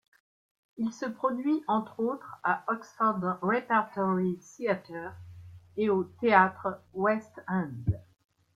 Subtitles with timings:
[0.77, 5.13] Il se produit entre autres à Oxford repertory theatre
[5.77, 7.69] et au théâtres West End.